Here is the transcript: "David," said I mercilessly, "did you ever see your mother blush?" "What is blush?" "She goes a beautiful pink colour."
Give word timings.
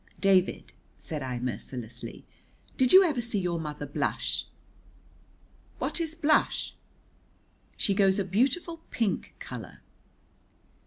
"David," 0.19 0.73
said 0.97 1.21
I 1.21 1.37
mercilessly, 1.37 2.25
"did 2.75 2.91
you 2.91 3.03
ever 3.03 3.21
see 3.21 3.37
your 3.39 3.59
mother 3.59 3.85
blush?" 3.85 4.47
"What 5.77 6.01
is 6.01 6.15
blush?" 6.15 6.75
"She 7.77 7.93
goes 7.93 8.17
a 8.17 8.25
beautiful 8.25 8.81
pink 8.89 9.35
colour." 9.37 9.81